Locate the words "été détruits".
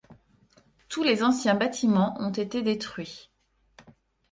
2.31-3.29